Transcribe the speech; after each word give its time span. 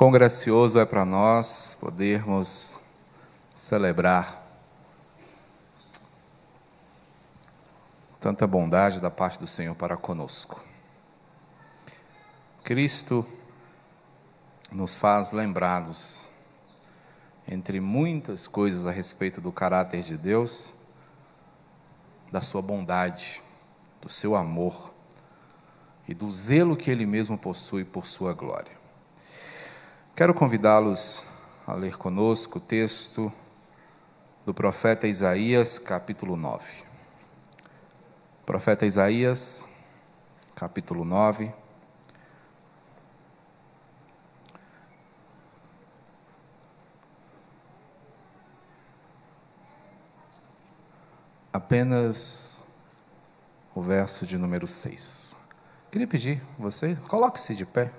Quão 0.00 0.10
gracioso 0.10 0.78
é 0.78 0.86
para 0.86 1.04
nós 1.04 1.76
podermos 1.78 2.80
celebrar 3.54 4.42
tanta 8.18 8.46
bondade 8.46 8.98
da 8.98 9.10
parte 9.10 9.38
do 9.38 9.46
Senhor 9.46 9.74
para 9.74 9.98
conosco. 9.98 10.64
Cristo 12.64 13.26
nos 14.72 14.94
faz 14.94 15.32
lembrados, 15.32 16.30
entre 17.46 17.78
muitas 17.78 18.48
coisas 18.48 18.86
a 18.86 18.90
respeito 18.90 19.38
do 19.38 19.52
caráter 19.52 20.00
de 20.00 20.16
Deus, 20.16 20.74
da 22.32 22.40
sua 22.40 22.62
bondade, 22.62 23.42
do 24.00 24.08
seu 24.08 24.34
amor 24.34 24.94
e 26.08 26.14
do 26.14 26.30
zelo 26.30 26.74
que 26.74 26.90
Ele 26.90 27.04
mesmo 27.04 27.36
possui 27.36 27.84
por 27.84 28.06
sua 28.06 28.32
glória. 28.32 28.79
Quero 30.20 30.34
convidá-los 30.34 31.24
a 31.66 31.72
ler 31.72 31.96
conosco 31.96 32.58
o 32.58 32.60
texto 32.60 33.32
do 34.44 34.52
profeta 34.52 35.08
Isaías, 35.08 35.78
capítulo 35.78 36.36
9. 36.36 36.84
Profeta 38.44 38.84
Isaías, 38.84 39.66
capítulo 40.54 41.06
9. 41.06 41.50
Apenas 51.50 52.62
o 53.74 53.80
verso 53.80 54.26
de 54.26 54.36
número 54.36 54.66
6. 54.66 55.34
Queria 55.90 56.06
pedir 56.06 56.42
você, 56.58 56.94
coloque-se 57.08 57.54
de 57.54 57.64
pé, 57.64 57.90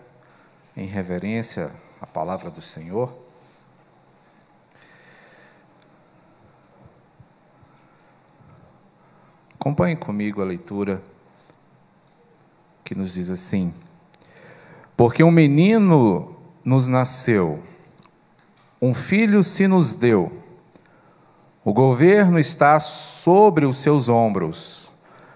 em 0.78 0.86
reverência 0.86 1.72
à 2.02 2.08
palavra 2.08 2.50
do 2.50 2.62
Senhor. 2.62 3.14
Acompanhe 9.54 9.96
comigo 9.96 10.42
a 10.42 10.46
leitura 10.46 11.04
que 12.84 12.96
nos 12.96 13.14
diz 13.14 13.30
assim: 13.30 13.72
Porque 14.98 15.24
um 15.24 15.30
menino 15.30 16.36
nos 16.66 16.88
nasceu, 16.88 17.62
um 18.82 18.96
filho 18.96 19.44
se 19.44 19.68
nos 19.68 19.94
deu, 19.94 20.42
o 21.64 21.72
governo 21.72 22.40
está 22.40 22.80
sobre 22.80 23.68
os 23.68 23.78
seus 23.78 24.10
ombros, 24.10 24.90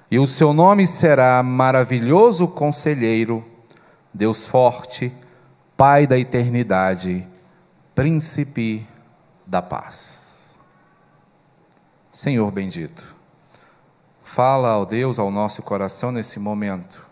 e 0.09 0.17
o 0.17 0.25
seu 0.25 0.51
nome 0.51 0.87
será 0.87 1.43
Maravilhoso 1.43 2.47
Conselheiro, 2.47 3.45
Deus 4.11 4.47
Forte, 4.47 5.13
Pai 5.77 6.07
da 6.07 6.17
Eternidade, 6.17 7.27
Príncipe 7.93 8.87
da 9.45 9.61
Paz. 9.61 10.59
Senhor 12.11 12.49
bendito, 12.51 13.15
Fala, 14.21 14.69
ao 14.69 14.85
Deus, 14.85 15.17
ao 15.17 15.31
nosso 15.31 15.61
coração 15.61 16.11
nesse 16.11 16.39
momento, 16.39 17.07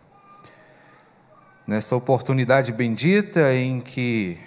nessa 1.65 1.95
oportunidade 1.95 2.73
bendita 2.73 3.53
em 3.53 3.79
que 3.79 4.37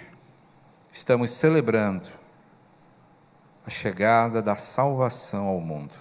estamos 0.91 1.31
celebrando 1.31 2.07
a 3.65 3.69
chegada 3.69 4.41
da 4.41 4.55
salvação 4.55 5.47
ao 5.47 5.59
mundo. 5.59 5.95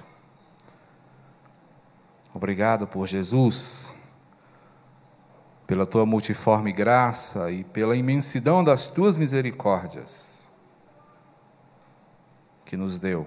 Obrigado 2.35 2.87
por 2.87 3.07
Jesus, 3.07 3.96
pela 5.67 5.87
tua 5.87 6.07
multiforme 6.07 6.73
graça 6.73 7.51
e 7.51 7.65
pela 7.65 7.97
imensidão 7.97 8.63
das 8.63 8.89
tuas 8.89 9.17
misericórdias 9.17 10.49
que 12.65 12.77
nos 12.77 12.99
deu 12.99 13.27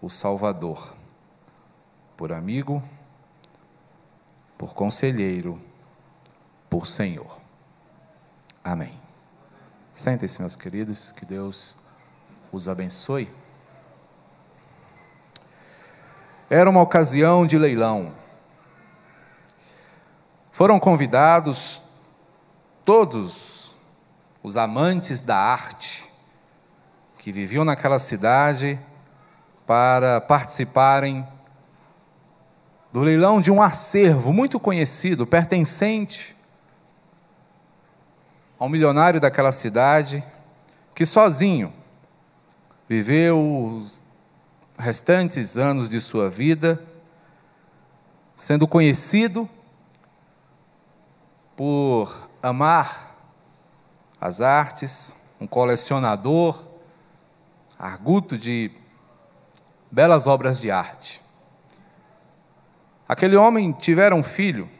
o 0.00 0.08
Salvador 0.08 0.94
por 2.16 2.32
amigo, 2.32 2.82
por 4.58 4.74
conselheiro, 4.74 5.60
por 6.68 6.86
Senhor. 6.86 7.38
Amém. 8.62 8.98
Sentem-se, 9.92 10.40
meus 10.40 10.54
queridos, 10.54 11.12
que 11.12 11.24
Deus 11.24 11.76
os 12.52 12.68
abençoe. 12.68 13.28
Era 16.48 16.68
uma 16.68 16.82
ocasião 16.82 17.46
de 17.46 17.56
leilão. 17.56 18.12
Foram 20.60 20.78
convidados 20.78 21.84
todos 22.84 23.74
os 24.42 24.58
amantes 24.58 25.22
da 25.22 25.34
arte 25.34 26.04
que 27.18 27.32
viviam 27.32 27.64
naquela 27.64 27.98
cidade 27.98 28.78
para 29.66 30.20
participarem 30.20 31.26
do 32.92 33.00
leilão 33.00 33.40
de 33.40 33.50
um 33.50 33.62
acervo 33.62 34.34
muito 34.34 34.60
conhecido, 34.60 35.26
pertencente 35.26 36.36
a 38.58 38.66
um 38.66 38.68
milionário 38.68 39.18
daquela 39.18 39.52
cidade, 39.52 40.22
que 40.94 41.06
sozinho 41.06 41.72
viveu 42.86 43.72
os 43.78 44.02
restantes 44.78 45.56
anos 45.56 45.88
de 45.88 46.02
sua 46.02 46.28
vida, 46.28 46.84
sendo 48.36 48.68
conhecido 48.68 49.48
por 51.60 52.30
amar 52.42 53.14
as 54.18 54.40
artes, 54.40 55.14
um 55.38 55.46
colecionador, 55.46 56.58
arguto 57.78 58.38
de 58.38 58.70
belas 59.90 60.26
obras 60.26 60.58
de 60.58 60.70
arte. 60.70 61.20
Aquele 63.06 63.36
homem 63.36 63.72
tivera 63.72 64.14
um 64.14 64.22
filho 64.22 64.70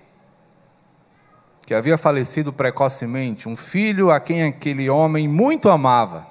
que 1.66 1.74
havia 1.74 1.98
falecido 1.98 2.50
precocemente, 2.50 3.46
um 3.46 3.58
filho 3.58 4.10
a 4.10 4.18
quem 4.18 4.44
aquele 4.44 4.88
homem 4.88 5.28
muito 5.28 5.68
amava 5.68 6.26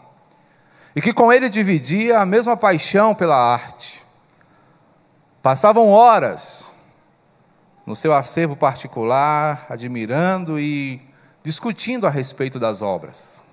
e 0.96 1.02
que 1.02 1.14
com 1.14 1.32
ele 1.32 1.48
dividia 1.48 2.22
a 2.22 2.26
mesma 2.26 2.58
paixão 2.58 3.14
pela 3.14 3.38
arte. 3.38 4.04
Passavam 5.44 5.90
horas 5.90 6.74
no 7.90 7.96
seu 7.96 8.14
acervo 8.14 8.56
particular, 8.56 9.66
admirando 9.68 10.60
e 10.60 11.02
discutindo 11.42 12.06
a 12.06 12.10
respeito 12.12 12.60
das 12.60 12.84
obras. 12.84 13.44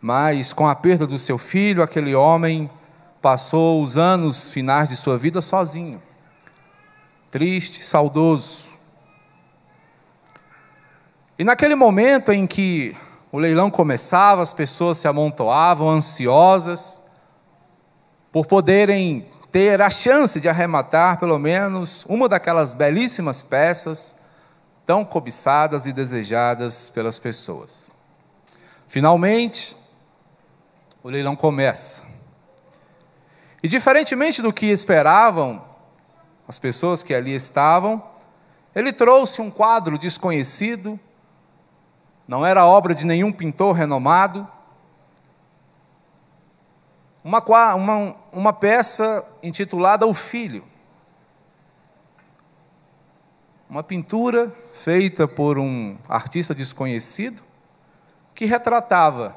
Mas 0.00 0.52
com 0.52 0.68
a 0.68 0.74
perda 0.76 1.04
do 1.04 1.18
seu 1.18 1.38
filho, 1.38 1.82
aquele 1.82 2.14
homem 2.14 2.70
passou 3.20 3.82
os 3.82 3.98
anos 3.98 4.48
finais 4.48 4.88
de 4.88 4.96
sua 4.96 5.18
vida 5.18 5.42
sozinho 5.42 6.00
triste, 7.32 7.82
saudoso. 7.82 8.66
E 11.36 11.42
naquele 11.42 11.74
momento 11.74 12.30
em 12.30 12.46
que 12.46 12.94
o 13.32 13.38
leilão 13.40 13.70
começava, 13.70 14.40
as 14.40 14.52
pessoas 14.52 14.98
se 14.98 15.08
amontoavam 15.08 15.90
ansiosas 15.90 17.02
por 18.30 18.46
poderem 18.46 19.26
ter 19.52 19.82
a 19.82 19.90
chance 19.90 20.40
de 20.40 20.48
arrematar 20.48 21.18
pelo 21.18 21.38
menos 21.38 22.06
uma 22.08 22.26
daquelas 22.26 22.72
belíssimas 22.72 23.42
peças 23.42 24.16
tão 24.86 25.04
cobiçadas 25.04 25.86
e 25.86 25.92
desejadas 25.92 26.88
pelas 26.88 27.18
pessoas. 27.18 27.90
Finalmente, 28.88 29.76
o 31.04 31.10
leilão 31.10 31.36
começa. 31.36 32.04
E 33.62 33.68
diferentemente 33.68 34.40
do 34.40 34.52
que 34.52 34.66
esperavam, 34.66 35.62
as 36.48 36.58
pessoas 36.58 37.02
que 37.02 37.14
ali 37.14 37.34
estavam, 37.34 38.02
ele 38.74 38.92
trouxe 38.92 39.42
um 39.42 39.50
quadro 39.50 39.98
desconhecido, 39.98 40.98
não 42.26 42.44
era 42.44 42.66
obra 42.66 42.94
de 42.94 43.04
nenhum 43.04 43.30
pintor 43.30 43.74
renomado, 43.74 44.48
uma, 47.22 47.42
uma, 47.74 48.16
uma 48.32 48.52
peça 48.52 49.24
intitulada 49.42 50.06
O 50.06 50.14
Filho. 50.14 50.64
Uma 53.68 53.82
pintura 53.82 54.54
feita 54.74 55.26
por 55.26 55.58
um 55.58 55.96
artista 56.08 56.54
desconhecido 56.54 57.42
que 58.34 58.44
retratava 58.44 59.36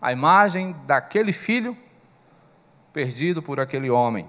a 0.00 0.12
imagem 0.12 0.76
daquele 0.86 1.32
filho 1.32 1.76
perdido 2.92 3.42
por 3.42 3.58
aquele 3.58 3.88
homem 3.88 4.28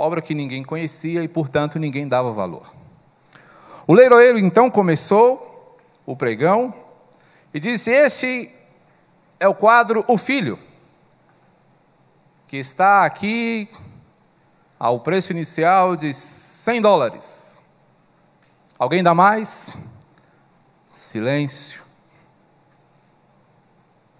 obra 0.00 0.22
que 0.22 0.34
ninguém 0.34 0.62
conhecia 0.62 1.22
e, 1.22 1.28
portanto, 1.28 1.78
ninguém 1.78 2.08
dava 2.08 2.32
valor. 2.32 2.72
O 3.86 3.92
leiloeiro 3.92 4.38
então 4.38 4.70
começou 4.70 5.78
o 6.06 6.16
pregão 6.16 6.72
e 7.52 7.60
disse: 7.60 7.90
Este 7.90 8.50
é 9.38 9.46
o 9.46 9.54
quadro 9.54 10.04
O 10.08 10.16
Filho, 10.16 10.58
que 12.50 12.56
está 12.56 13.04
aqui 13.04 13.68
ao 14.76 14.98
preço 14.98 15.30
inicial 15.30 15.94
de 15.94 16.12
100 16.12 16.82
dólares. 16.82 17.62
Alguém 18.76 19.04
dá 19.04 19.14
mais? 19.14 19.78
Silêncio. 20.90 21.80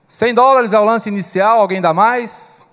100 0.06 0.32
dólares 0.32 0.73
é 0.73 0.79
o 0.79 0.85
lance 0.85 1.09
inicial, 1.09 1.59
alguém 1.59 1.81
dá 1.81 1.93
mais? 1.93 2.69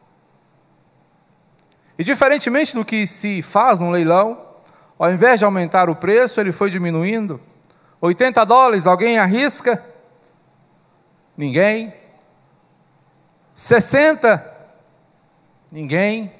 E 1.98 2.04
diferentemente 2.04 2.76
do 2.76 2.86
que 2.86 3.08
se 3.08 3.42
faz 3.42 3.80
num 3.80 3.90
leilão, 3.90 4.40
ao 5.00 5.12
invés 5.12 5.40
de 5.40 5.46
aumentar 5.46 5.90
o 5.90 5.96
preço, 5.96 6.40
ele 6.40 6.52
foi 6.52 6.70
diminuindo. 6.70 7.42
80 8.00 8.46
dólares, 8.46 8.86
alguém 8.86 9.18
arrisca? 9.18 9.84
Ninguém. 11.36 11.92
60? 13.56 14.57
Ninguém. 15.72 16.32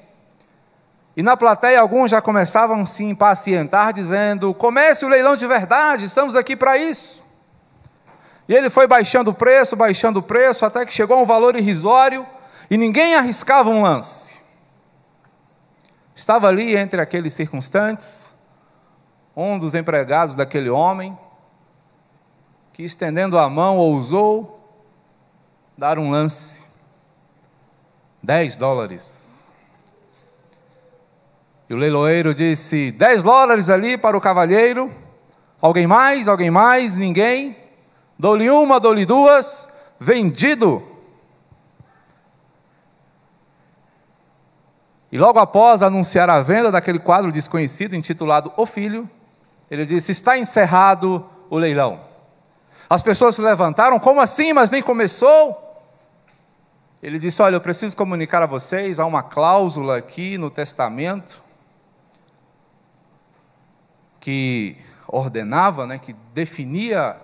E 1.16 1.22
na 1.22 1.36
plateia 1.36 1.80
alguns 1.80 2.10
já 2.10 2.20
começavam 2.20 2.80
a 2.82 2.86
se 2.86 3.04
impacientar, 3.04 3.92
dizendo: 3.92 4.54
comece 4.54 5.04
o 5.04 5.08
leilão 5.08 5.36
de 5.36 5.46
verdade, 5.46 6.04
estamos 6.04 6.36
aqui 6.36 6.56
para 6.56 6.78
isso. 6.78 7.24
E 8.48 8.54
ele 8.54 8.70
foi 8.70 8.86
baixando 8.86 9.30
o 9.30 9.34
preço, 9.34 9.76
baixando 9.76 10.20
o 10.20 10.22
preço, 10.22 10.64
até 10.64 10.86
que 10.86 10.94
chegou 10.94 11.18
a 11.18 11.20
um 11.20 11.26
valor 11.26 11.56
irrisório 11.56 12.26
e 12.70 12.78
ninguém 12.78 13.14
arriscava 13.14 13.68
um 13.68 13.82
lance. 13.82 14.38
Estava 16.14 16.48
ali 16.48 16.76
entre 16.76 17.00
aqueles 17.00 17.34
circunstantes, 17.34 18.32
um 19.36 19.58
dos 19.58 19.74
empregados 19.74 20.34
daquele 20.34 20.70
homem, 20.70 21.16
que 22.72 22.82
estendendo 22.82 23.38
a 23.38 23.48
mão 23.48 23.76
ousou 23.76 24.54
dar 25.76 25.98
um 25.98 26.10
lance. 26.10 26.67
Dez 28.28 28.58
dólares. 28.58 29.54
E 31.66 31.72
o 31.72 31.78
leiloeiro 31.78 32.34
disse: 32.34 32.92
dez 32.92 33.22
dólares 33.22 33.70
ali 33.70 33.96
para 33.96 34.18
o 34.18 34.20
cavalheiro. 34.20 34.92
Alguém 35.62 35.86
mais? 35.86 36.28
Alguém 36.28 36.50
mais? 36.50 36.98
Ninguém? 36.98 37.56
Dou-lhe 38.18 38.50
uma, 38.50 38.78
dou-lhe 38.78 39.06
duas, 39.06 39.72
vendido. 39.98 40.82
E 45.10 45.16
logo 45.16 45.38
após 45.38 45.82
anunciar 45.82 46.28
a 46.28 46.42
venda 46.42 46.70
daquele 46.70 46.98
quadro 46.98 47.32
desconhecido 47.32 47.96
intitulado 47.96 48.52
O 48.58 48.66
Filho, 48.66 49.08
ele 49.70 49.86
disse: 49.86 50.12
Está 50.12 50.36
encerrado 50.36 51.24
o 51.48 51.56
leilão. 51.56 51.98
As 52.90 53.02
pessoas 53.02 53.36
se 53.36 53.40
levantaram, 53.40 53.98
como 53.98 54.20
assim? 54.20 54.52
Mas 54.52 54.68
nem 54.68 54.82
começou. 54.82 55.67
Ele 57.02 57.18
disse: 57.18 57.40
Olha, 57.42 57.56
eu 57.56 57.60
preciso 57.60 57.96
comunicar 57.96 58.42
a 58.42 58.46
vocês, 58.46 58.98
há 58.98 59.06
uma 59.06 59.22
cláusula 59.22 59.96
aqui 59.96 60.36
no 60.36 60.50
testamento 60.50 61.42
que 64.20 64.76
ordenava, 65.06 65.86
né, 65.86 65.98
que 65.98 66.12
definia 66.34 67.16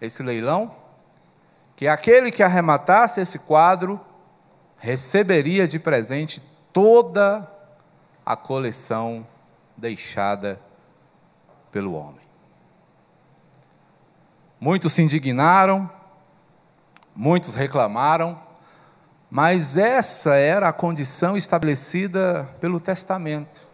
esse 0.00 0.22
leilão, 0.22 0.74
que 1.76 1.86
aquele 1.86 2.30
que 2.30 2.42
arrematasse 2.42 3.20
esse 3.20 3.40
quadro 3.40 4.00
receberia 4.78 5.66
de 5.66 5.78
presente 5.78 6.40
toda 6.72 7.46
a 8.24 8.36
coleção 8.36 9.26
deixada 9.76 10.60
pelo 11.70 11.94
homem. 11.94 12.26
Muitos 14.60 14.92
se 14.92 15.02
indignaram, 15.02 15.90
muitos 17.18 17.56
reclamaram, 17.56 18.40
mas 19.28 19.76
essa 19.76 20.36
era 20.36 20.68
a 20.68 20.72
condição 20.72 21.36
estabelecida 21.36 22.44
pelo 22.60 22.78
testamento. 22.78 23.66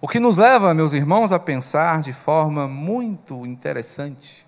O 0.00 0.08
que 0.08 0.18
nos 0.18 0.36
leva, 0.36 0.74
meus 0.74 0.92
irmãos, 0.92 1.30
a 1.30 1.38
pensar 1.38 2.02
de 2.02 2.12
forma 2.12 2.66
muito 2.66 3.46
interessante 3.46 4.44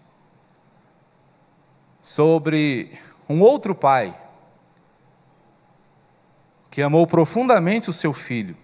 sobre 2.02 2.98
um 3.28 3.40
outro 3.40 3.76
pai 3.76 4.14
que 6.68 6.82
amou 6.82 7.06
profundamente 7.06 7.88
o 7.88 7.92
seu 7.92 8.12
filho 8.12 8.56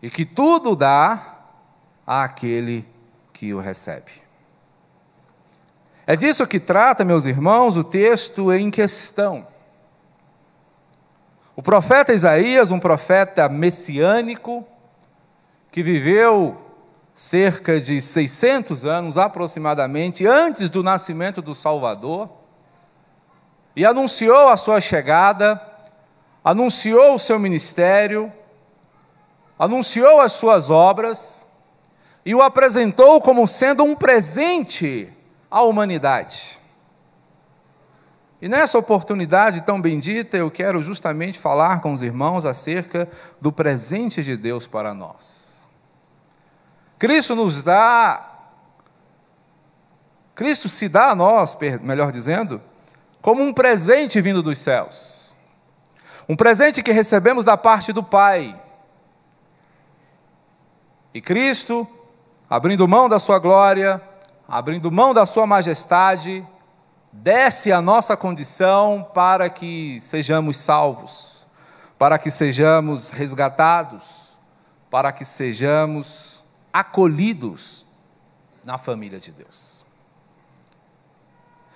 e 0.00 0.08
que 0.08 0.24
tudo 0.24 0.76
dá 0.76 1.40
àquele 2.06 2.86
que 3.32 3.52
o 3.52 3.58
recebe. 3.58 4.19
É 6.10 6.16
disso 6.16 6.44
que 6.44 6.58
trata, 6.58 7.04
meus 7.04 7.24
irmãos, 7.24 7.76
o 7.76 7.84
texto 7.84 8.52
em 8.52 8.68
questão. 8.68 9.46
O 11.54 11.62
profeta 11.62 12.12
Isaías, 12.12 12.72
um 12.72 12.80
profeta 12.80 13.48
messiânico, 13.48 14.66
que 15.70 15.84
viveu 15.84 16.60
cerca 17.14 17.80
de 17.80 18.00
600 18.00 18.84
anos 18.84 19.16
aproximadamente 19.16 20.26
antes 20.26 20.68
do 20.68 20.82
nascimento 20.82 21.40
do 21.40 21.54
Salvador, 21.54 22.28
e 23.76 23.86
anunciou 23.86 24.48
a 24.48 24.56
sua 24.56 24.80
chegada, 24.80 25.64
anunciou 26.42 27.14
o 27.14 27.20
seu 27.20 27.38
ministério, 27.38 28.32
anunciou 29.56 30.20
as 30.20 30.32
suas 30.32 30.70
obras 30.70 31.46
e 32.26 32.34
o 32.34 32.42
apresentou 32.42 33.20
como 33.20 33.46
sendo 33.46 33.84
um 33.84 33.94
presente 33.94 35.16
à 35.50 35.62
humanidade. 35.62 36.60
E 38.40 38.48
nessa 38.48 38.78
oportunidade 38.78 39.60
tão 39.62 39.80
bendita, 39.80 40.36
eu 40.36 40.50
quero 40.50 40.82
justamente 40.82 41.38
falar 41.38 41.80
com 41.80 41.92
os 41.92 42.00
irmãos 42.00 42.46
acerca 42.46 43.08
do 43.40 43.52
presente 43.52 44.22
de 44.22 44.36
Deus 44.36 44.66
para 44.66 44.94
nós. 44.94 45.66
Cristo 46.98 47.34
nos 47.34 47.62
dá, 47.62 48.30
Cristo 50.34 50.68
se 50.68 50.88
dá 50.88 51.10
a 51.10 51.14
nós, 51.14 51.56
melhor 51.82 52.12
dizendo, 52.12 52.62
como 53.20 53.42
um 53.42 53.52
presente 53.52 54.20
vindo 54.20 54.42
dos 54.42 54.58
céus. 54.58 55.36
Um 56.26 56.36
presente 56.36 56.82
que 56.82 56.92
recebemos 56.92 57.44
da 57.44 57.56
parte 57.56 57.92
do 57.92 58.02
Pai. 58.02 58.58
E 61.12 61.20
Cristo, 61.20 61.86
abrindo 62.48 62.88
mão 62.88 63.08
da 63.08 63.18
sua 63.18 63.38
glória, 63.38 64.00
abrindo 64.50 64.90
mão 64.90 65.14
da 65.14 65.24
sua 65.26 65.46
majestade, 65.46 66.44
desce 67.12 67.70
a 67.70 67.80
nossa 67.80 68.16
condição 68.16 69.08
para 69.14 69.48
que 69.48 70.00
sejamos 70.00 70.56
salvos, 70.56 71.46
para 71.96 72.18
que 72.18 72.32
sejamos 72.32 73.10
resgatados, 73.10 74.36
para 74.90 75.12
que 75.12 75.24
sejamos 75.24 76.42
acolhidos 76.72 77.86
na 78.64 78.76
família 78.76 79.20
de 79.20 79.30
Deus. 79.30 79.84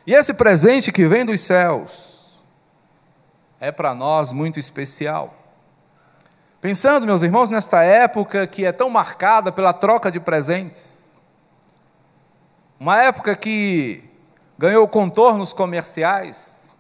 E 0.05 0.12
esse 0.12 0.35
presente 0.35 0.91
que 0.91 1.06
vem 1.06 1.25
dos 1.25 1.41
céus 1.41 2.43
é 3.60 3.70
para 3.70 3.94
nós 3.94 4.32
muito 4.32 4.58
especial. 4.58 5.32
Pensando, 6.60 7.06
meus 7.06 7.22
irmãos, 7.22 7.49
nesta 7.49 7.84
época 7.84 8.49
que 8.49 8.65
é 8.65 8.72
tão 8.72 8.91
marcada 8.91 9.53
pela 9.53 9.72
troca 9.72 10.10
de 10.10 10.19
presentes, 10.19 11.04
uma 12.84 13.03
época 13.03 13.34
que 13.34 14.05
ganhou 14.58 14.86
contornos 14.86 15.55
comerciais, 15.55 16.74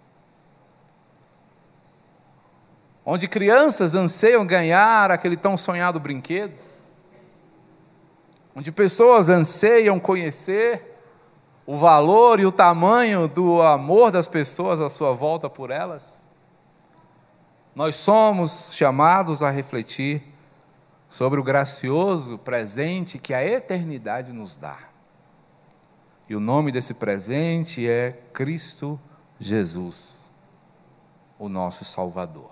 onde 3.06 3.26
crianças 3.26 3.94
anseiam 3.94 4.46
ganhar 4.46 5.10
aquele 5.10 5.34
tão 5.34 5.56
sonhado 5.56 5.98
brinquedo, 5.98 6.60
onde 8.54 8.70
pessoas 8.70 9.30
anseiam 9.30 9.98
conhecer 9.98 10.94
o 11.64 11.74
valor 11.74 12.38
e 12.38 12.44
o 12.44 12.52
tamanho 12.52 13.26
do 13.26 13.62
amor 13.62 14.10
das 14.10 14.28
pessoas 14.28 14.82
à 14.82 14.90
sua 14.90 15.14
volta 15.14 15.48
por 15.48 15.70
elas, 15.70 16.22
nós 17.74 17.96
somos 17.96 18.74
chamados 18.74 19.42
a 19.42 19.50
refletir 19.50 20.22
sobre 21.08 21.40
o 21.40 21.42
gracioso 21.42 22.36
presente 22.36 23.18
que 23.18 23.32
a 23.32 23.42
eternidade 23.42 24.34
nos 24.34 24.54
dá. 24.54 24.92
E 26.28 26.34
o 26.34 26.40
nome 26.40 26.72
desse 26.72 26.94
presente 26.94 27.86
é 27.88 28.12
Cristo 28.32 28.98
Jesus, 29.38 30.32
o 31.38 31.48
nosso 31.48 31.84
Salvador. 31.84 32.50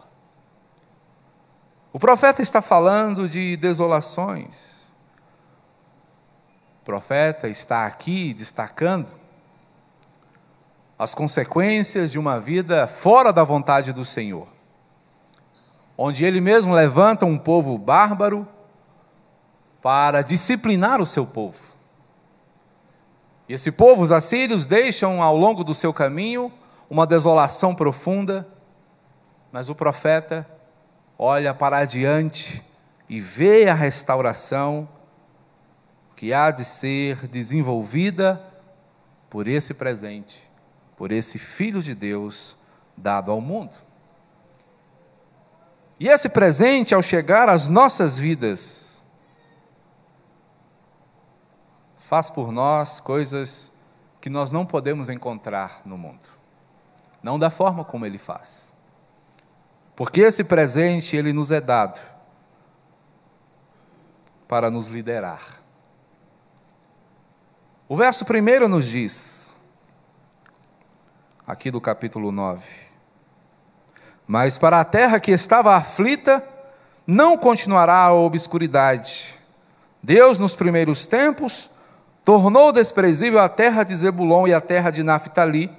O 1.93 1.99
profeta 1.99 2.43
está 2.43 2.61
falando 2.61 3.29
de 3.29 3.57
desolações, 3.57 4.93
o 6.83 6.85
profeta 6.85 7.49
está 7.49 7.87
aqui 7.87 8.35
destacando 8.35 9.11
as 10.99 11.14
consequências 11.14 12.12
de 12.12 12.19
uma 12.19 12.38
vida 12.38 12.87
fora 12.87 13.33
da 13.33 13.43
vontade 13.43 13.93
do 13.93 14.05
Senhor, 14.05 14.49
onde 15.97 16.25
ele 16.25 16.41
mesmo 16.41 16.75
levanta 16.75 17.25
um 17.25 17.38
povo 17.38 17.79
bárbaro 17.79 18.47
para 19.81 20.23
disciplinar 20.23 21.00
o 21.00 21.07
seu 21.07 21.26
povo. 21.26 21.72
Esse 23.52 23.71
povo, 23.71 24.02
os 24.02 24.11
assírios, 24.11 24.64
deixam 24.64 25.23
ao 25.23 25.37
longo 25.37 25.62
do 25.62 25.75
seu 25.75 25.92
caminho 25.92 26.50
uma 26.88 27.06
desolação 27.06 27.75
profunda, 27.75 28.49
mas 29.52 29.68
o 29.68 29.75
profeta 29.75 30.49
olha 31.18 31.52
para 31.52 31.76
adiante 31.76 32.64
e 33.11 33.21
vê 33.21 33.68
a 33.68 33.75
restauração 33.75 34.88
que 36.16 36.32
há 36.32 36.50
de 36.50 36.64
ser 36.64 37.28
desenvolvida 37.28 38.42
por 39.28 39.47
esse 39.47 39.75
presente, 39.75 40.50
por 40.97 41.12
esse 41.12 41.38
Filho 41.38 41.82
de 41.82 41.94
Deus 41.94 42.56
dado 42.97 43.30
ao 43.30 43.38
mundo. 43.38 43.76
E 46.00 46.09
esse 46.09 46.30
presente, 46.30 46.94
ao 46.94 47.02
chegar 47.02 47.50
às 47.50 47.68
nossas 47.68 48.18
vidas, 48.18 49.01
faz 52.12 52.28
por 52.28 52.52
nós 52.52 53.00
coisas 53.00 53.73
que 54.21 54.28
nós 54.28 54.50
não 54.50 54.66
podemos 54.66 55.09
encontrar 55.09 55.81
no 55.83 55.97
mundo. 55.97 56.28
Não 57.23 57.38
da 57.38 57.49
forma 57.49 57.87
como 57.87 58.04
ele 58.04 58.19
faz. 58.19 58.76
Porque 59.97 60.21
esse 60.21 60.45
presente 60.45 61.16
ele 61.16 61.33
nos 61.33 61.50
é 61.50 61.59
dado 61.59 61.99
para 64.47 64.71
nos 64.71 64.88
liderar. 64.88 65.62
O 67.88 67.97
verso 67.97 68.26
primeiro 68.26 68.69
nos 68.69 68.88
diz, 68.88 69.59
aqui 71.47 71.71
do 71.71 71.81
capítulo 71.81 72.31
9: 72.31 72.62
Mas 74.26 74.59
para 74.59 74.81
a 74.81 74.85
terra 74.85 75.19
que 75.19 75.31
estava 75.31 75.75
aflita, 75.76 76.47
não 77.07 77.38
continuará 77.38 78.02
a 78.02 78.12
obscuridade. 78.12 79.38
Deus, 80.02 80.37
nos 80.37 80.54
primeiros 80.54 81.07
tempos, 81.07 81.72
tornou 82.25 82.73
desprezível 82.73 83.41
a 83.41 83.49
terra 83.49 83.83
de 83.83 83.95
Zebulon 83.95 84.47
e 84.47 84.55
a 84.55 84.61
terra 84.61 84.91
de 84.91 85.02
Naphtali, 85.02 85.71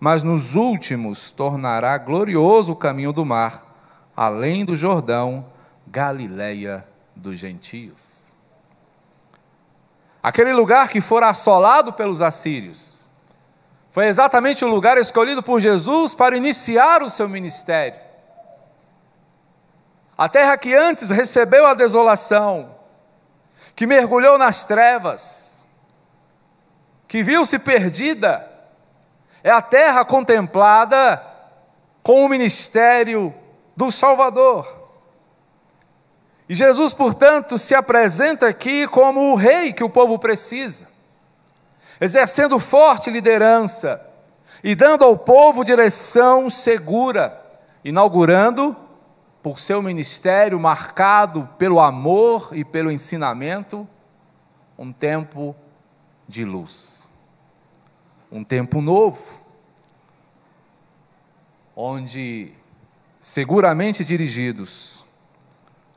mas 0.00 0.22
nos 0.22 0.54
últimos 0.54 1.30
tornará 1.30 1.96
glorioso 1.98 2.72
o 2.72 2.76
caminho 2.76 3.12
do 3.12 3.24
mar, 3.24 3.64
além 4.16 4.64
do 4.64 4.76
Jordão, 4.76 5.46
Galileia 5.86 6.86
dos 7.14 7.38
gentios. 7.38 8.32
Aquele 10.22 10.52
lugar 10.52 10.88
que 10.88 11.00
fora 11.00 11.28
assolado 11.28 11.92
pelos 11.92 12.22
assírios, 12.22 13.06
foi 13.90 14.06
exatamente 14.06 14.64
o 14.64 14.68
lugar 14.68 14.98
escolhido 14.98 15.40
por 15.40 15.60
Jesus 15.60 16.16
para 16.16 16.36
iniciar 16.36 17.00
o 17.02 17.08
seu 17.08 17.28
ministério. 17.28 18.00
A 20.18 20.28
terra 20.28 20.56
que 20.56 20.74
antes 20.74 21.10
recebeu 21.10 21.64
a 21.64 21.74
desolação, 21.74 22.74
que 23.76 23.86
mergulhou 23.86 24.36
nas 24.36 24.64
trevas, 24.64 25.53
que 27.06 27.22
viu-se 27.22 27.58
perdida, 27.58 28.48
é 29.42 29.50
a 29.50 29.62
terra 29.62 30.04
contemplada 30.04 31.22
com 32.02 32.24
o 32.24 32.28
ministério 32.28 33.34
do 33.76 33.90
Salvador. 33.90 34.82
E 36.48 36.54
Jesus, 36.54 36.92
portanto, 36.92 37.56
se 37.58 37.74
apresenta 37.74 38.48
aqui 38.48 38.86
como 38.86 39.32
o 39.32 39.34
rei 39.34 39.72
que 39.72 39.84
o 39.84 39.90
povo 39.90 40.18
precisa 40.18 40.94
exercendo 42.00 42.58
forte 42.58 43.10
liderança 43.10 44.04
e 44.62 44.74
dando 44.74 45.04
ao 45.04 45.16
povo 45.16 45.64
direção 45.64 46.48
segura, 46.48 47.40
inaugurando, 47.84 48.76
por 49.42 49.60
seu 49.60 49.82
ministério 49.82 50.58
marcado 50.58 51.46
pelo 51.58 51.78
amor 51.78 52.48
e 52.52 52.64
pelo 52.64 52.90
ensinamento, 52.90 53.86
um 54.78 54.90
tempo 54.90 55.54
de 56.28 56.44
luz, 56.44 57.08
um 58.30 58.42
tempo 58.42 58.80
novo, 58.80 59.40
onde, 61.76 62.52
seguramente 63.20 64.04
dirigidos, 64.04 65.04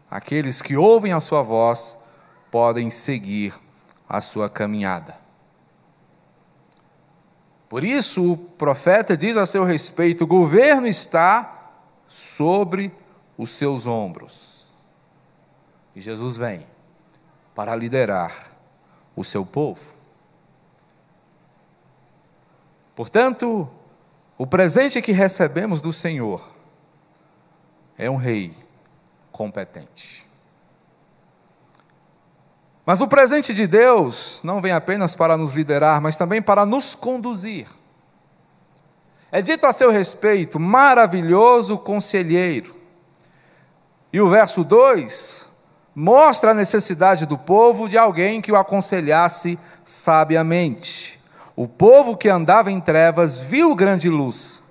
aqueles 0.09 0.61
que 0.61 0.75
ouvem 0.75 1.13
a 1.13 1.19
sua 1.19 1.41
voz 1.41 1.97
podem 2.51 2.89
seguir 2.91 3.53
a 4.07 4.21
sua 4.21 4.49
caminhada. 4.49 5.17
Por 7.69 7.83
isso, 7.83 8.33
o 8.33 8.37
profeta 8.37 9.17
diz 9.17 9.35
a 9.35 9.45
seu 9.45 9.63
respeito: 9.63 10.23
o 10.23 10.27
governo 10.27 10.87
está 10.87 11.71
sobre 12.07 12.93
os 13.37 13.49
seus 13.49 13.85
ombros. 13.85 14.71
E 15.95 16.01
Jesus 16.01 16.37
vem 16.37 16.65
para 17.53 17.75
liderar 17.75 18.51
o 19.15 19.23
seu 19.23 19.45
povo. 19.45 19.96
Portanto, 22.97 23.69
o 24.39 24.47
presente 24.47 25.03
que 25.03 25.11
recebemos 25.11 25.81
do 25.81 25.93
Senhor 25.93 26.41
é 27.95 28.09
um 28.09 28.15
rei 28.15 28.57
competente. 29.31 30.25
Mas 32.83 32.99
o 32.99 33.07
presente 33.07 33.53
de 33.53 33.67
Deus 33.67 34.41
não 34.43 34.59
vem 34.59 34.71
apenas 34.71 35.15
para 35.15 35.37
nos 35.37 35.53
liderar, 35.53 36.01
mas 36.01 36.15
também 36.15 36.41
para 36.41 36.65
nos 36.65 36.95
conduzir. 36.95 37.67
É 39.31 39.43
dito 39.43 39.67
a 39.67 39.73
seu 39.73 39.91
respeito, 39.91 40.59
maravilhoso 40.59 41.77
conselheiro. 41.77 42.75
E 44.11 44.19
o 44.19 44.27
verso 44.27 44.63
2 44.63 45.47
mostra 45.93 46.49
a 46.49 46.55
necessidade 46.55 47.27
do 47.27 47.37
povo 47.37 47.87
de 47.87 47.95
alguém 47.95 48.41
que 48.41 48.51
o 48.51 48.55
aconselhasse 48.55 49.59
sabiamente. 49.85 51.16
O 51.57 51.67
povo 51.67 52.15
que 52.15 52.29
andava 52.29 52.71
em 52.71 52.79
trevas 52.79 53.39
viu 53.39 53.73
grande 53.73 54.09
luz, 54.09 54.61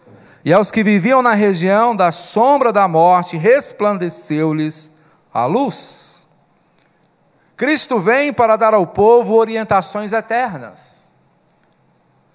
e 0.45 0.52
aos 0.52 0.71
que 0.71 0.85
viviam 0.85 1.21
na 1.21 1.33
região 1.33 1.97
da 1.97 2.12
sombra 2.12 2.73
da 2.73 2.87
morte 2.87 3.37
resplandeceu-lhes 3.37 4.93
a 5.35 5.47
luz. 5.47 6.28
Cristo 7.57 7.99
vem 7.99 8.33
para 8.33 8.55
dar 8.55 8.73
ao 8.73 8.87
povo 8.87 9.35
orientações 9.35 10.12
eternas. 10.12 11.11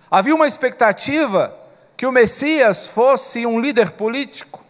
Havia 0.10 0.36
uma 0.36 0.48
expectativa 0.48 1.58
que 1.96 2.06
o 2.06 2.12
Messias 2.12 2.88
fosse 2.88 3.46
um 3.46 3.58
líder 3.58 3.92
político, 3.92 4.62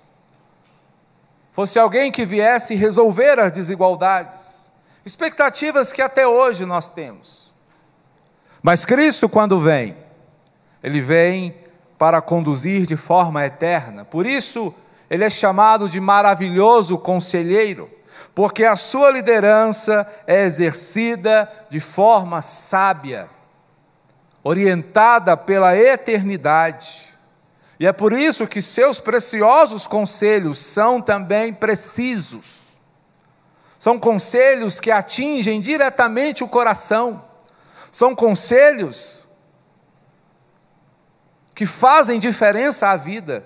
fosse 1.52 1.80
alguém 1.80 2.12
que 2.12 2.24
viesse 2.24 2.76
resolver 2.76 3.40
as 3.40 3.52
desigualdades, 3.52 4.70
expectativas 5.04 5.92
que 5.92 6.04
até 6.04 6.28
hoje 6.28 6.68
nós 6.68 6.92
temos. 6.92 7.51
Mas 8.62 8.86
Cristo, 8.86 9.28
quando 9.28 9.60
vem, 9.60 9.96
ele 10.84 11.02
vem 11.02 11.56
para 11.98 12.22
conduzir 12.22 12.86
de 12.86 12.96
forma 12.96 13.46
eterna, 13.46 14.06
por 14.06 14.26
isso, 14.26 14.74
ele 15.10 15.24
é 15.24 15.30
chamado 15.30 15.90
de 15.90 16.00
maravilhoso 16.00 16.98
conselheiro 16.98 17.90
porque 18.34 18.64
a 18.64 18.76
sua 18.76 19.12
liderança 19.12 20.10
é 20.26 20.46
exercida 20.46 21.52
de 21.70 21.80
forma 21.80 22.42
sábia, 22.42 23.30
orientada 24.44 25.36
pela 25.36 25.76
eternidade. 25.76 27.10
E 27.80 27.86
é 27.86 27.92
por 27.92 28.14
isso 28.14 28.48
que 28.48 28.62
seus 28.62 29.00
preciosos 29.00 29.88
conselhos 29.88 30.60
são 30.60 31.02
também 31.02 31.54
precisos. 31.54 32.62
São 33.78 34.00
conselhos 34.00 34.80
que 34.80 34.92
atingem 34.92 35.60
diretamente 35.60 36.44
o 36.44 36.48
coração. 36.48 37.26
São 37.92 38.16
conselhos 38.16 39.28
que 41.54 41.66
fazem 41.66 42.20
diferença 42.20 42.90
à 42.90 42.96
vida. 42.96 43.46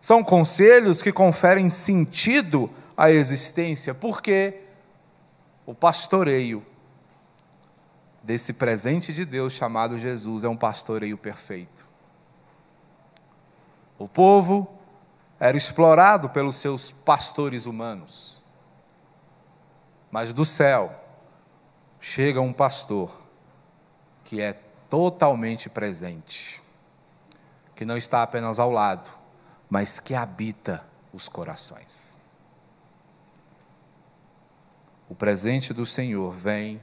São 0.00 0.24
conselhos 0.24 1.00
que 1.00 1.12
conferem 1.12 1.70
sentido 1.70 2.68
a 2.96 3.10
existência, 3.10 3.94
porque 3.94 4.60
o 5.64 5.74
pastoreio 5.74 6.66
desse 8.22 8.52
presente 8.52 9.12
de 9.12 9.24
Deus 9.24 9.52
chamado 9.52 9.96
Jesus 9.96 10.44
é 10.44 10.48
um 10.48 10.56
pastoreio 10.56 11.16
perfeito. 11.16 11.88
O 13.98 14.08
povo 14.08 14.68
era 15.38 15.56
explorado 15.56 16.28
pelos 16.30 16.56
seus 16.56 16.90
pastores 16.90 17.66
humanos, 17.66 18.42
mas 20.10 20.32
do 20.32 20.44
céu 20.44 20.94
chega 22.00 22.40
um 22.40 22.52
pastor 22.52 23.29
que 24.30 24.40
é 24.40 24.52
totalmente 24.88 25.68
presente, 25.68 26.62
que 27.74 27.84
não 27.84 27.96
está 27.96 28.22
apenas 28.22 28.60
ao 28.60 28.70
lado, 28.70 29.10
mas 29.68 29.98
que 29.98 30.14
habita 30.14 30.82
os 31.12 31.28
corações. 31.28 32.20
o 35.10 35.14
presente 35.16 35.74
do 35.74 35.84
Senhor 35.84 36.32
vem 36.32 36.80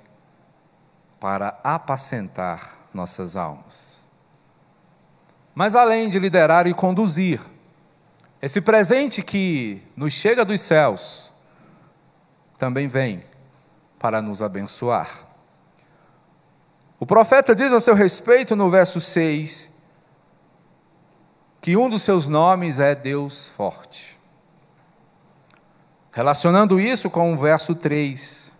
para 1.18 1.58
apacentar 1.64 2.78
nossas 2.94 3.38
almas. 3.38 4.10
Mas 5.56 5.76
além 5.76 6.10
de 6.10 6.20
liderar 6.20 6.68
e 6.68 6.74
conduzir, 6.74 7.40
esse 8.42 8.60
presente 8.60 9.24
que 9.24 9.82
nos 9.96 10.12
chega 10.12 10.44
dos 10.44 10.60
céus 10.60 11.34
também 12.60 12.90
vem 12.90 13.24
para 13.98 14.22
nos 14.22 14.42
abençoar. 14.42 15.27
O 17.00 17.06
profeta 17.06 17.54
diz 17.54 17.72
a 17.74 17.80
seu 17.80 17.94
respeito 17.94 18.56
no 18.56 18.70
verso 18.70 19.00
6 19.00 19.78
que 21.62 21.76
um 21.76 21.90
dos 21.90 22.02
seus 22.02 22.28
nomes 22.28 22.80
é 22.80 22.96
Deus 22.96 23.50
Forte. 23.50 24.18
Relacionando 26.12 26.80
isso 26.80 27.10
com 27.10 27.34
o 27.34 27.38
verso 27.38 27.76
3, 27.76 28.58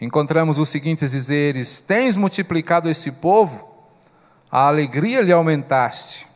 encontramos 0.00 0.58
os 0.58 0.68
seguintes 0.68 1.12
dizeres: 1.12 1.80
Tens 1.80 2.16
multiplicado 2.16 2.90
esse 2.90 3.12
povo, 3.12 3.72
a 4.50 4.66
alegria 4.66 5.22
lhe 5.22 5.32
aumentaste. 5.32 6.26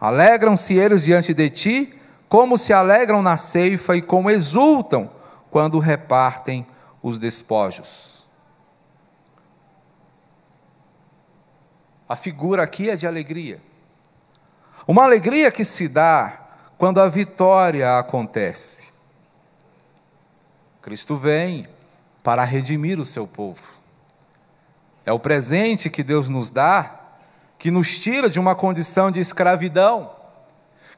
Alegram-se 0.00 0.74
eles 0.74 1.04
diante 1.04 1.34
de 1.34 1.50
ti, 1.50 2.00
como 2.28 2.56
se 2.56 2.72
alegram 2.72 3.20
na 3.20 3.36
ceifa 3.36 3.96
e 3.96 4.00
como 4.00 4.30
exultam 4.30 5.10
quando 5.50 5.78
repartem 5.78 6.66
os 7.02 7.18
despojos. 7.18 8.09
A 12.10 12.16
figura 12.16 12.64
aqui 12.64 12.90
é 12.90 12.96
de 12.96 13.06
alegria. 13.06 13.60
Uma 14.84 15.04
alegria 15.04 15.48
que 15.52 15.64
se 15.64 15.86
dá 15.86 16.40
quando 16.76 17.00
a 17.00 17.06
vitória 17.06 18.00
acontece. 18.00 18.88
Cristo 20.82 21.14
vem 21.14 21.68
para 22.20 22.42
redimir 22.42 22.98
o 22.98 23.04
seu 23.04 23.28
povo. 23.28 23.62
É 25.06 25.12
o 25.12 25.20
presente 25.20 25.88
que 25.88 26.02
Deus 26.02 26.28
nos 26.28 26.50
dá, 26.50 26.98
que 27.56 27.70
nos 27.70 27.96
tira 27.96 28.28
de 28.28 28.40
uma 28.40 28.56
condição 28.56 29.12
de 29.12 29.20
escravidão, 29.20 30.10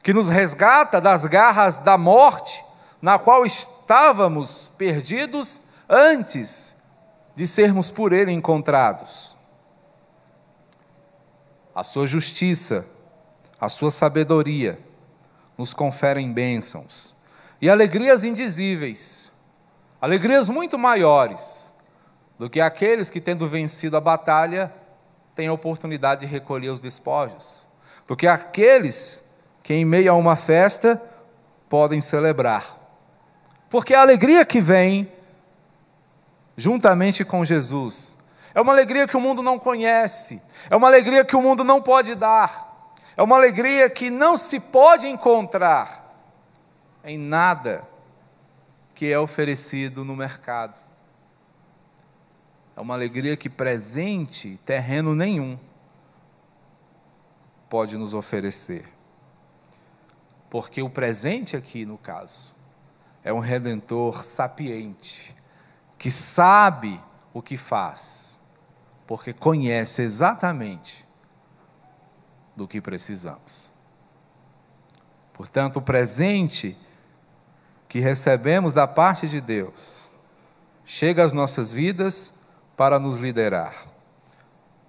que 0.01 0.15
nos 0.15 0.29
resgata 0.29 0.99
das 0.99 1.25
garras 1.25 1.77
da 1.77 1.95
morte, 1.95 2.65
na 2.99 3.19
qual 3.19 3.45
estávamos 3.45 4.71
perdidos 4.79 5.61
antes 5.87 6.75
de 7.35 7.45
sermos 7.45 7.91
por 7.91 8.13
Ele 8.13 8.31
encontrados. 8.31 9.32
A 11.75 11.83
sua 11.83 12.05
justiça, 12.05 12.87
a 13.59 13.69
sua 13.69 13.91
sabedoria 13.91 14.79
nos 15.57 15.73
conferem 15.73 16.31
bênçãos 16.31 17.15
e 17.61 17.69
alegrias 17.69 18.23
indizíveis, 18.23 19.31
alegrias 20.01 20.49
muito 20.49 20.77
maiores 20.77 21.71
do 22.37 22.49
que 22.49 22.59
aqueles 22.59 23.09
que, 23.09 23.21
tendo 23.21 23.47
vencido 23.47 23.95
a 23.95 24.01
batalha, 24.01 24.73
têm 25.35 25.47
a 25.47 25.53
oportunidade 25.53 26.21
de 26.21 26.27
recolher 26.27 26.69
os 26.69 26.79
despojos, 26.79 27.65
do 28.07 28.15
que 28.15 28.27
aqueles 28.27 29.23
que, 29.61 29.73
em 29.73 29.85
meio 29.85 30.11
a 30.11 30.15
uma 30.15 30.35
festa, 30.35 31.01
podem 31.69 32.01
celebrar. 32.01 32.77
Porque 33.69 33.93
a 33.93 34.01
alegria 34.01 34.45
que 34.45 34.61
vem 34.61 35.11
juntamente 36.55 37.23
com 37.23 37.43
Jesus 37.43 38.17
é 38.53 38.61
uma 38.61 38.71
alegria 38.71 39.07
que 39.07 39.17
o 39.17 39.21
mundo 39.21 39.41
não 39.41 39.57
conhece, 39.57 40.41
é 40.69 40.75
uma 40.75 40.87
alegria 40.87 41.25
que 41.25 41.35
o 41.35 41.41
mundo 41.41 41.63
não 41.63 41.81
pode 41.81 42.15
dar, 42.15 42.93
é 43.15 43.23
uma 43.23 43.35
alegria 43.35 43.89
que 43.89 44.09
não 44.09 44.37
se 44.37 44.59
pode 44.59 45.07
encontrar 45.07 46.03
em 47.03 47.17
nada 47.17 47.87
que 48.95 49.11
é 49.11 49.19
oferecido 49.19 50.05
no 50.05 50.15
mercado. 50.15 50.79
É 52.75 52.81
uma 52.81 52.93
alegria 52.93 53.37
que 53.37 53.49
presente, 53.49 54.59
terreno 54.65 55.13
nenhum, 55.13 55.57
pode 57.69 57.97
nos 57.97 58.13
oferecer. 58.13 58.87
Porque 60.49 60.81
o 60.81 60.89
presente 60.89 61.55
aqui, 61.55 61.85
no 61.85 61.97
caso, 61.97 62.53
é 63.23 63.33
um 63.33 63.39
redentor 63.39 64.23
sapiente, 64.23 65.35
que 65.97 66.11
sabe 66.11 66.99
o 67.33 67.41
que 67.41 67.57
faz, 67.57 68.39
porque 69.05 69.33
conhece 69.33 70.01
exatamente 70.01 71.07
do 72.55 72.67
que 72.67 72.79
precisamos. 72.79 73.73
Portanto, 75.33 75.77
o 75.77 75.81
presente 75.81 76.77
que 77.89 77.99
recebemos 77.99 78.73
da 78.73 78.87
parte 78.87 79.27
de 79.27 79.41
Deus 79.41 80.11
chega 80.85 81.23
às 81.23 81.33
nossas 81.33 81.71
vidas 81.71 82.33
para 82.77 82.99
nos 82.99 83.17
liderar, 83.17 83.87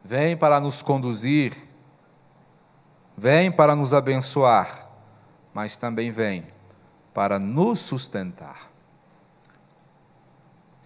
vem 0.03 0.37
para 0.37 0.61
nos 0.61 0.83
conduzir, 0.83 1.55
vem 3.17 3.51
para 3.51 3.75
nos 3.77 3.93
abençoar, 3.95 4.89
mas 5.53 5.77
também 5.77 6.11
vem 6.11 6.47
para 7.13 7.39
nos 7.39 7.79
sustentar. 7.79 8.71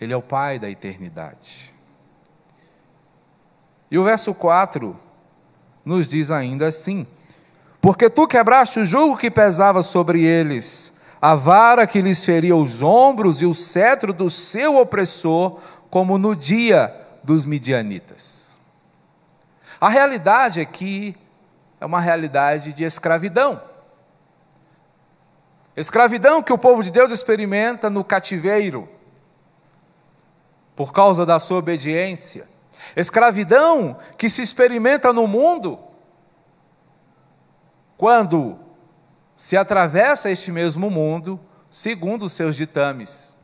Ele 0.01 0.13
é 0.13 0.17
o 0.17 0.23
Pai 0.23 0.59
da 0.59 0.71
eternidade. 0.71 1.78
E 3.91 3.99
o 3.99 4.05
verso 4.05 4.35
4 4.35 4.97
nos 5.85 6.09
diz 6.09 6.31
ainda 6.31 6.67
assim: 6.67 7.07
Porque 7.81 8.11
tu 8.11 8.27
quebraste 8.27 8.81
o 8.81 8.85
jugo 8.85 9.17
que 9.17 9.31
pesava 9.31 9.83
sobre 9.83 10.23
eles, 10.23 10.93
a 11.21 11.35
vara 11.35 11.87
que 11.87 12.03
lhes 12.03 12.25
feria 12.25 12.55
os 12.55 12.83
ombros 12.83 13.41
e 13.41 13.47
o 13.47 13.55
cetro 13.55 14.13
do 14.13 14.29
seu 14.29 14.79
opressor 14.79 15.59
como 15.91 16.19
no 16.19 16.37
dia 16.37 16.95
dos 17.23 17.45
midianitas. 17.45 18.59
A 19.81 19.89
realidade 19.89 20.61
aqui 20.61 21.17
é 21.81 21.87
uma 21.87 22.01
realidade 22.01 22.73
de 22.73 22.85
escravidão. 22.85 23.61
Escravidão 25.77 26.43
que 26.43 26.53
o 26.53 26.59
povo 26.59 26.83
de 26.83 26.91
Deus 26.91 27.13
experimenta 27.13 27.89
no 27.89 28.03
cativeiro, 28.03 28.89
por 30.75 30.93
causa 30.93 31.25
da 31.25 31.39
sua 31.39 31.59
obediência. 31.59 32.49
Escravidão 32.97 33.99
que 34.17 34.29
se 34.29 34.43
experimenta 34.43 35.13
no 35.13 35.27
mundo, 35.27 35.79
quando 37.97 38.59
se 39.37 39.57
atravessa 39.57 40.31
este 40.31 40.51
mesmo 40.51 40.91
mundo 40.91 41.41
segundo 41.71 42.25
os 42.25 42.33
seus 42.33 42.57
ditames 42.57 43.35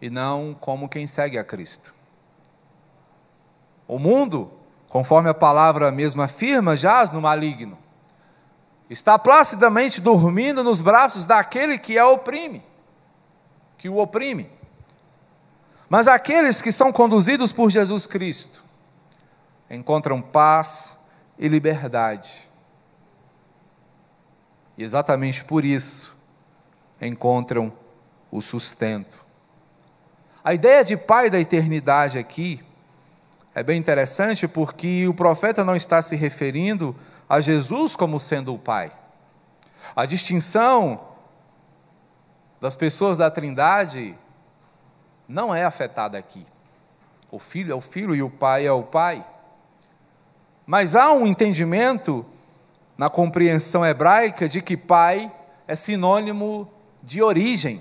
e 0.00 0.10
não 0.10 0.54
como 0.60 0.88
quem 0.88 1.06
segue 1.06 1.38
a 1.38 1.44
Cristo. 1.44 1.94
O 3.88 3.98
mundo, 3.98 4.52
conforme 4.88 5.30
a 5.30 5.34
palavra 5.34 5.90
mesmo 5.90 6.22
afirma, 6.22 6.76
jaz 6.76 7.10
no 7.10 7.20
maligno. 7.20 7.78
Está 8.90 9.18
placidamente 9.18 10.00
dormindo 10.00 10.62
nos 10.62 10.80
braços 10.80 11.24
daquele 11.24 11.78
que 11.78 11.98
a 11.98 12.06
oprime, 12.08 12.62
que 13.78 13.88
o 13.88 13.98
oprime. 13.98 14.50
Mas 15.88 16.08
aqueles 16.08 16.60
que 16.60 16.72
são 16.72 16.92
conduzidos 16.92 17.52
por 17.52 17.70
Jesus 17.70 18.06
Cristo 18.06 18.64
encontram 19.70 20.20
paz 20.20 21.00
e 21.38 21.48
liberdade. 21.48 22.50
E 24.76 24.82
exatamente 24.82 25.44
por 25.44 25.64
isso 25.64 26.16
encontram 27.00 27.72
o 28.30 28.40
sustento. 28.40 29.24
A 30.42 30.54
ideia 30.54 30.84
de 30.84 30.96
pai 30.96 31.30
da 31.30 31.38
eternidade 31.38 32.18
aqui 32.18 32.64
é 33.54 33.62
bem 33.62 33.78
interessante 33.78 34.46
porque 34.46 35.08
o 35.08 35.14
profeta 35.14 35.64
não 35.64 35.74
está 35.74 36.02
se 36.02 36.14
referindo 36.14 36.94
a 37.28 37.40
Jesus 37.40 37.96
como 37.96 38.20
sendo 38.20 38.54
o 38.54 38.58
pai. 38.58 38.92
A 39.94 40.04
distinção 40.04 41.00
das 42.60 42.76
pessoas 42.76 43.16
da 43.16 43.30
Trindade 43.30 44.16
não 45.28 45.54
é 45.54 45.64
afetada 45.64 46.16
aqui. 46.16 46.44
O 47.30 47.38
filho 47.38 47.72
é 47.72 47.74
o 47.74 47.80
filho 47.80 48.14
e 48.14 48.22
o 48.22 48.30
pai 48.30 48.66
é 48.66 48.72
o 48.72 48.82
pai. 48.82 49.26
Mas 50.64 50.94
há 50.94 51.12
um 51.12 51.26
entendimento 51.26 52.24
na 52.96 53.10
compreensão 53.10 53.84
hebraica 53.84 54.48
de 54.48 54.60
que 54.62 54.76
pai 54.76 55.30
é 55.66 55.76
sinônimo 55.76 56.68
de 57.02 57.22
origem. 57.22 57.80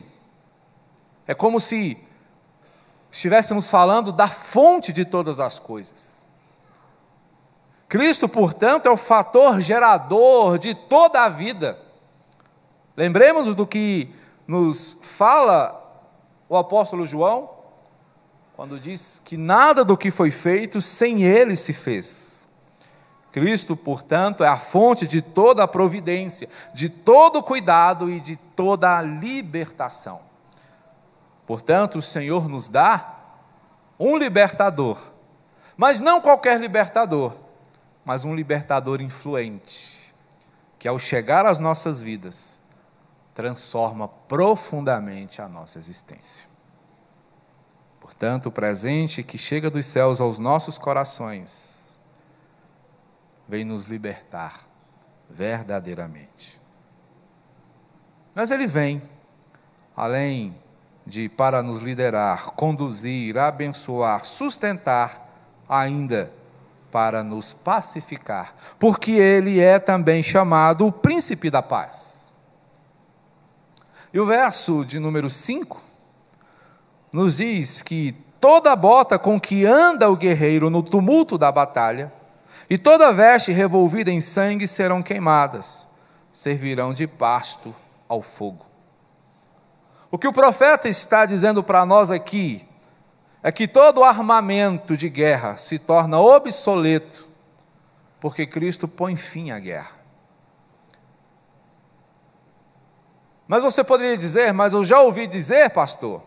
É 1.28 1.34
como 1.34 1.60
se 1.60 1.98
estivéssemos 3.12 3.70
falando 3.70 4.12
da 4.12 4.28
fonte 4.28 4.92
de 4.92 5.06
todas 5.06 5.40
as 5.40 5.58
coisas. 5.58 6.24
Cristo, 7.88 8.28
portanto, 8.28 8.88
é 8.88 8.92
o 8.92 8.98
fator 8.98 9.62
gerador 9.62 10.58
de 10.58 10.76
toda 10.76 11.22
a 11.22 11.30
vida. 11.30 11.80
Lembremos 12.98 13.56
do 13.56 13.66
que 13.66 14.10
nos 14.48 15.00
fala 15.02 15.85
o 16.48 16.58
apóstolo 16.58 17.06
João, 17.06 17.50
quando 18.56 18.80
diz 18.80 19.22
que 19.24 19.36
nada 19.36 19.84
do 19.84 19.98
que 19.98 20.10
foi 20.10 20.32
feito 20.32 20.80
sem 20.80 21.24
ele 21.24 21.56
se 21.56 21.74
fez. 21.74 22.48
Cristo, 23.32 23.76
portanto, 23.76 24.46
é 24.46 24.48
a 24.48 24.58
fonte 24.58 25.06
de 25.06 25.22
toda 25.22 25.64
a 25.64 25.68
providência, 25.68 26.48
de 26.74 26.88
todo 26.88 27.40
o 27.40 27.44
cuidado 27.44 28.10
e 28.10 28.20
de 28.20 28.38
toda 28.38 28.98
a 28.98 29.02
libertação. 29.02 30.22
Portanto, 31.46 31.98
o 31.98 32.02
Senhor 32.02 32.48
nos 32.48 32.70
dá 32.70 33.14
um 34.00 34.18
libertador, 34.18 34.98
mas 35.76 36.00
não 36.00 36.22
qualquer 36.22 36.60
libertador, 36.60 37.34
mas 38.06 38.24
um 38.24 38.34
libertador 38.34 39.02
influente, 39.02 40.16
que 40.80 40.88
ao 40.88 40.98
chegar 40.98 41.46
às 41.46 41.60
nossas 41.60 42.02
vidas, 42.02 42.62
transforma 43.36 44.08
profundamente 44.08 45.42
a 45.42 45.50
nossa 45.50 45.78
existência. 45.78 46.48
Portanto, 48.00 48.48
o 48.48 48.52
presente 48.52 49.22
que 49.22 49.38
chega 49.38 49.70
dos 49.70 49.86
céus 49.86 50.22
aos 50.22 50.40
nossos 50.40 50.78
corações 50.78 52.02
vem 53.48 53.66
nos 53.66 53.86
libertar 53.88 54.66
verdadeiramente. 55.30 56.62
Mas 58.34 58.52
ele 58.52 58.68
vem, 58.68 59.02
além 59.96 60.56
de 61.06 61.28
para 61.28 61.62
nos 61.62 61.82
liderar, 61.82 62.52
conduzir, 62.52 63.38
abençoar, 63.38 64.26
sustentar, 64.26 65.30
ainda 65.68 66.32
para 66.90 67.24
nos 67.24 67.52
pacificar, 67.52 68.56
porque 68.80 69.12
ele 69.12 69.60
é 69.60 69.78
também 69.78 70.24
chamado 70.24 70.88
o 70.88 70.92
príncipe 70.92 71.50
da 71.50 71.62
paz. 71.62 72.25
E 74.16 74.20
o 74.20 74.26
verso 74.26 74.86
de 74.86 74.98
número 74.98 75.30
5 75.30 75.82
nos 77.12 77.36
diz 77.36 77.82
que 77.82 78.14
toda 78.40 78.74
bota 78.74 79.20
com 79.20 79.38
que 79.38 79.66
anda 79.66 80.10
o 80.10 80.16
guerreiro 80.16 80.70
no 80.70 80.82
tumulto 80.82 81.38
da 81.38 81.52
batalha, 81.52 82.14
e 82.70 82.78
toda 82.78 83.12
veste 83.12 83.52
revolvida 83.52 84.10
em 84.10 84.22
sangue 84.22 84.70
serão 84.70 85.04
queimadas, 85.04 85.90
servirão 86.32 86.94
de 86.94 87.06
pasto 87.06 87.76
ao 88.08 88.22
fogo. 88.22 88.66
O 90.10 90.18
que 90.18 90.30
o 90.30 90.34
profeta 90.34 90.88
está 90.88 91.26
dizendo 91.26 91.62
para 91.62 91.86
nós 91.86 92.10
aqui 92.10 92.66
é 93.44 93.52
que 93.52 93.68
todo 93.68 94.02
armamento 94.02 94.96
de 94.96 95.10
guerra 95.10 95.58
se 95.58 95.78
torna 95.78 96.22
obsoleto, 96.22 97.28
porque 98.22 98.48
Cristo 98.48 98.88
põe 98.88 99.18
fim 99.18 99.52
à 99.52 99.60
guerra. 99.60 100.05
Mas 103.48 103.62
você 103.62 103.84
poderia 103.84 104.18
dizer, 104.18 104.54
mas 104.54 104.74
eu 104.74 104.84
já 104.84 105.00
ouvi 105.02 105.28
dizer, 105.28 105.70
pastor, 105.70 106.24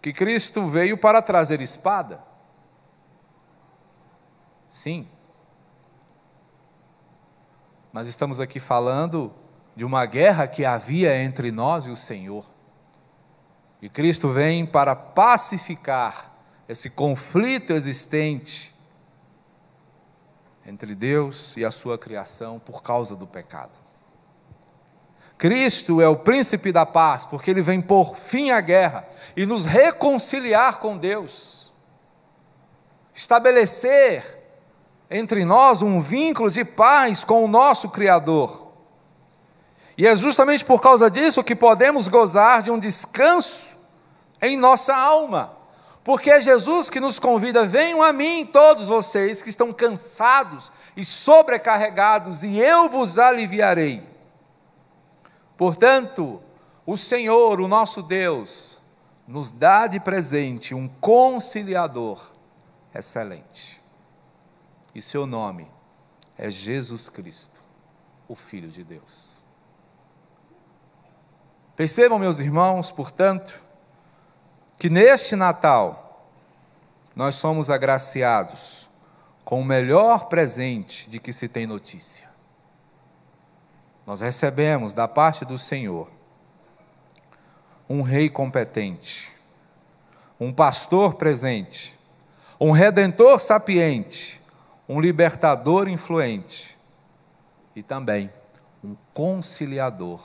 que 0.00 0.12
Cristo 0.12 0.66
veio 0.66 0.96
para 0.96 1.20
trazer 1.20 1.60
espada. 1.60 2.22
Sim. 4.70 5.08
Mas 7.92 8.06
estamos 8.06 8.38
aqui 8.38 8.60
falando 8.60 9.32
de 9.74 9.84
uma 9.84 10.06
guerra 10.06 10.46
que 10.46 10.64
havia 10.64 11.16
entre 11.22 11.50
nós 11.50 11.86
e 11.86 11.90
o 11.90 11.96
Senhor. 11.96 12.44
E 13.82 13.88
Cristo 13.88 14.28
vem 14.28 14.64
para 14.64 14.94
pacificar 14.94 16.32
esse 16.68 16.90
conflito 16.90 17.72
existente 17.72 18.74
entre 20.64 20.94
Deus 20.94 21.56
e 21.56 21.64
a 21.64 21.70
sua 21.70 21.96
criação 21.96 22.58
por 22.58 22.82
causa 22.82 23.16
do 23.16 23.26
pecado. 23.26 23.85
Cristo 25.38 26.00
é 26.00 26.08
o 26.08 26.16
príncipe 26.16 26.72
da 26.72 26.86
paz, 26.86 27.26
porque 27.26 27.50
ele 27.50 27.60
vem 27.60 27.80
por 27.80 28.16
fim 28.16 28.50
à 28.50 28.60
guerra 28.60 29.06
e 29.36 29.44
nos 29.44 29.64
reconciliar 29.64 30.78
com 30.78 30.96
Deus, 30.96 31.72
estabelecer 33.14 34.36
entre 35.10 35.44
nós 35.44 35.82
um 35.82 36.00
vínculo 36.00 36.50
de 36.50 36.64
paz 36.64 37.22
com 37.22 37.44
o 37.44 37.48
nosso 37.48 37.90
Criador. 37.90 38.66
E 39.98 40.06
é 40.06 40.16
justamente 40.16 40.64
por 40.64 40.80
causa 40.80 41.10
disso 41.10 41.44
que 41.44 41.54
podemos 41.54 42.08
gozar 42.08 42.62
de 42.62 42.70
um 42.70 42.78
descanso 42.78 43.76
em 44.40 44.56
nossa 44.56 44.94
alma, 44.94 45.56
porque 46.02 46.30
é 46.30 46.40
Jesus 46.40 46.88
que 46.88 47.00
nos 47.00 47.18
convida: 47.18 47.66
venham 47.66 48.02
a 48.02 48.12
mim, 48.12 48.48
todos 48.50 48.88
vocês 48.88 49.42
que 49.42 49.50
estão 49.50 49.72
cansados 49.72 50.72
e 50.96 51.04
sobrecarregados, 51.04 52.42
e 52.42 52.58
eu 52.58 52.88
vos 52.88 53.18
aliviarei. 53.18 54.15
Portanto, 55.56 56.42
o 56.84 56.96
Senhor, 56.96 57.60
o 57.60 57.68
nosso 57.68 58.02
Deus, 58.02 58.80
nos 59.26 59.50
dá 59.50 59.86
de 59.86 59.98
presente 59.98 60.74
um 60.74 60.86
conciliador 60.86 62.32
excelente. 62.94 63.82
E 64.94 65.02
seu 65.02 65.26
nome 65.26 65.66
é 66.38 66.50
Jesus 66.50 67.08
Cristo, 67.08 67.60
o 68.28 68.34
Filho 68.34 68.68
de 68.68 68.84
Deus. 68.84 69.42
Percebam, 71.74 72.18
meus 72.18 72.38
irmãos, 72.38 72.90
portanto, 72.90 73.62
que 74.78 74.88
neste 74.88 75.34
Natal 75.36 76.30
nós 77.14 77.34
somos 77.34 77.70
agraciados 77.70 78.88
com 79.44 79.60
o 79.60 79.64
melhor 79.64 80.26
presente 80.26 81.08
de 81.08 81.18
que 81.18 81.32
se 81.32 81.48
tem 81.48 81.66
notícia 81.66 82.35
nós 84.06 84.20
recebemos 84.20 84.94
da 84.94 85.08
parte 85.08 85.44
do 85.44 85.58
Senhor 85.58 86.08
um 87.88 88.02
rei 88.02 88.30
competente, 88.30 89.32
um 90.38 90.52
pastor 90.52 91.14
presente, 91.14 91.98
um 92.60 92.70
redentor 92.70 93.40
sapiente, 93.40 94.40
um 94.88 95.00
libertador 95.00 95.88
influente 95.88 96.78
e 97.74 97.82
também 97.82 98.30
um 98.82 98.96
conciliador 99.12 100.20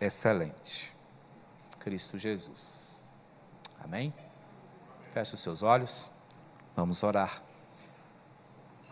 excelente. 0.00 0.94
Cristo 1.80 2.16
Jesus. 2.16 3.00
Amém? 3.82 4.14
Feche 5.12 5.34
os 5.34 5.40
seus 5.40 5.62
olhos, 5.62 6.12
vamos 6.76 7.02
orar. 7.02 7.42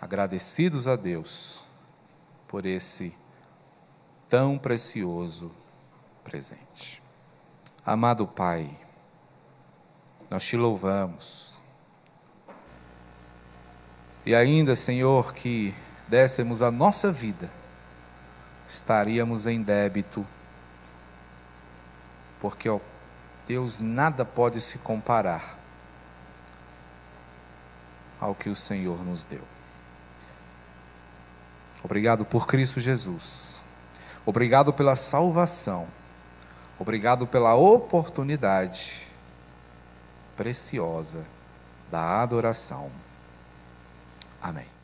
Agradecidos 0.00 0.88
a 0.88 0.96
Deus 0.96 1.64
por 2.48 2.66
esse 2.66 3.14
tão 4.30 4.56
precioso 4.56 5.50
presente. 6.22 7.02
Amado 7.84 8.28
Pai, 8.28 8.70
nós 10.30 10.44
te 10.44 10.56
louvamos. 10.56 11.60
E 14.24 14.32
ainda, 14.32 14.76
Senhor, 14.76 15.34
que 15.34 15.74
dessemos 16.06 16.62
a 16.62 16.70
nossa 16.70 17.10
vida, 17.10 17.50
estaríamos 18.68 19.46
em 19.46 19.60
débito, 19.60 20.24
porque, 22.40 22.68
ó 22.68 22.78
Deus, 23.48 23.80
nada 23.80 24.24
pode 24.24 24.60
se 24.60 24.78
comparar 24.78 25.58
ao 28.20 28.34
que 28.34 28.48
o 28.48 28.54
Senhor 28.54 29.04
nos 29.04 29.24
deu. 29.24 29.42
Obrigado 31.82 32.24
por 32.24 32.46
Cristo 32.46 32.78
Jesus. 32.78 33.59
Obrigado 34.24 34.72
pela 34.72 34.96
salvação. 34.96 35.86
Obrigado 36.78 37.26
pela 37.26 37.54
oportunidade 37.54 39.06
preciosa 40.36 41.24
da 41.90 42.22
adoração. 42.22 42.90
Amém. 44.42 44.79